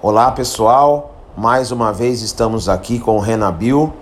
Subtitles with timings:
[0.00, 3.92] Olá pessoal, mais uma vez estamos aqui com o Renabil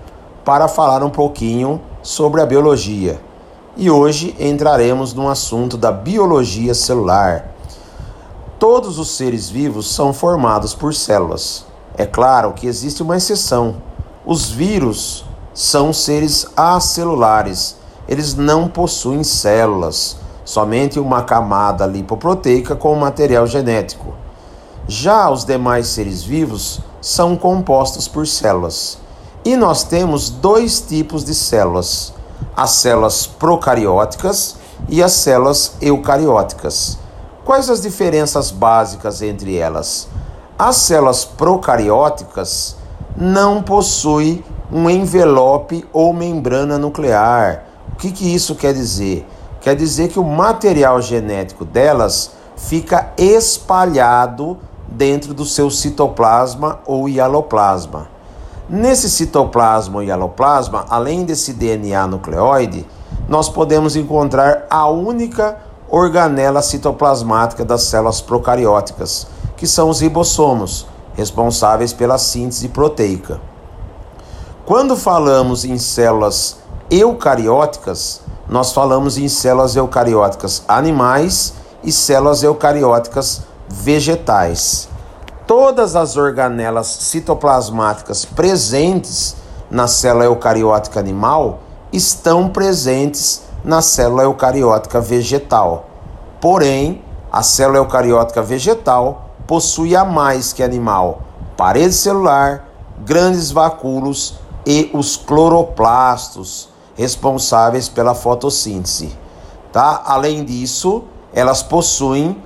[0.44, 3.18] para falar um pouquinho sobre a biologia.
[3.78, 7.48] E hoje entraremos no assunto da biologia celular.
[8.58, 11.64] Todos os seres vivos são formados por células.
[11.96, 13.76] É claro que existe uma exceção.
[14.26, 15.24] Os vírus
[15.54, 17.78] são seres acelulares.
[18.06, 24.25] Eles não possuem células, somente uma camada lipoproteica com material genético.
[24.88, 28.98] Já os demais seres vivos são compostos por células.
[29.44, 32.12] E nós temos dois tipos de células:
[32.56, 34.56] as células procarióticas
[34.88, 36.98] e as células eucarióticas.
[37.44, 40.08] Quais as diferenças básicas entre elas?
[40.56, 42.76] As células procarióticas
[43.16, 47.64] não possuem um envelope ou membrana nuclear.
[47.92, 49.26] O que, que isso quer dizer?
[49.60, 54.58] Quer dizer que o material genético delas fica espalhado
[54.96, 58.08] dentro do seu citoplasma ou hialoplasma.
[58.68, 62.86] Nesse citoplasma ou hialoplasma, além desse DNA nucleoide,
[63.28, 71.92] nós podemos encontrar a única organela citoplasmática das células procarióticas, que são os ribossomos, responsáveis
[71.92, 73.40] pela síntese proteica.
[74.64, 76.56] Quando falamos em células
[76.90, 84.88] eucarióticas, nós falamos em células eucarióticas animais e células eucarióticas vegetais.
[85.46, 89.36] Todas as organelas citoplasmáticas presentes
[89.70, 91.60] na célula eucariótica animal
[91.92, 95.88] estão presentes na célula eucariótica vegetal.
[96.40, 104.90] Porém, a célula eucariótica vegetal possui a mais que animal parede celular, grandes vacúolos e
[104.92, 109.16] os cloroplastos responsáveis pela fotossíntese.
[109.72, 110.02] Tá?
[110.04, 112.42] Além disso, elas possuem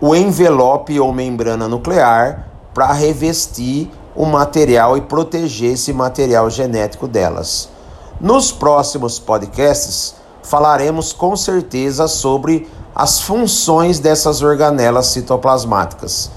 [0.00, 7.68] o envelope ou membrana nuclear para revestir o material e proteger esse material genético delas.
[8.20, 16.30] Nos próximos podcasts, falaremos com certeza sobre as funções dessas organelas citoplasmáticas.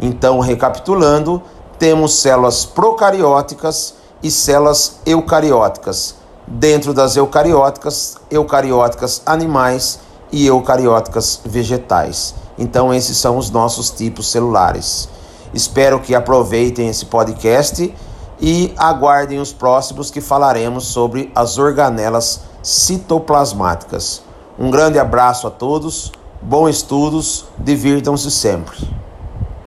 [0.00, 1.42] Então, recapitulando,
[1.78, 6.14] temos células procarióticas e células eucarióticas.
[6.46, 9.98] Dentro das eucarióticas, eucarióticas animais
[10.30, 12.34] e eucarióticas vegetais.
[12.58, 15.08] Então, esses são os nossos tipos celulares.
[15.52, 17.94] Espero que aproveitem esse podcast
[18.40, 24.22] e aguardem os próximos que falaremos sobre as organelas citoplasmáticas.
[24.58, 26.12] Um grande abraço a todos,
[26.42, 29.03] bons estudos, divirtam-se sempre.